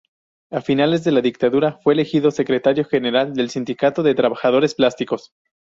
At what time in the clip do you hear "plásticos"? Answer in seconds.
4.73-5.31